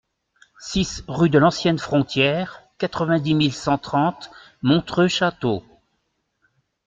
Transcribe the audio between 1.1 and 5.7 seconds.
de l'Ancienne Frontière, quatre-vingt-dix mille cent trente Montreux-Château